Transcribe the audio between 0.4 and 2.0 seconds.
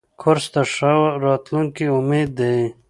د ښه راتلونکي